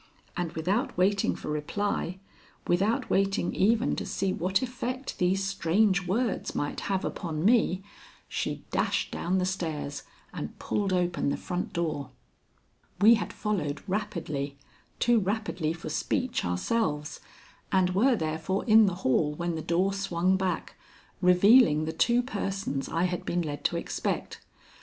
[0.35, 2.17] And without waiting for reply,
[2.65, 7.83] without waiting even to see what effect these strange words might have upon me,
[8.27, 10.01] she dashed down the stairs
[10.33, 12.09] and pulled open the front door.
[12.99, 14.57] We had followed rapidly,
[14.97, 17.19] too rapidly for speech ourselves,
[17.71, 20.73] and were therefore in the hall when the door swung back,
[21.21, 24.39] revealing the two persons I had been led to expect.
[24.41, 24.45] Mr.